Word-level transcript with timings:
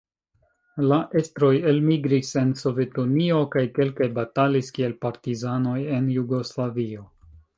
La 0.91 0.97
estroj 1.19 1.51
elmigris 1.71 2.31
en 2.43 2.53
Sovetunio 2.61 3.43
kaj 3.55 3.63
kelkaj 3.77 4.09
batalis 4.17 4.73
kiel 4.79 4.97
partizanoj 5.07 5.79
en 5.99 6.11
Jugoslavio. 6.17 7.07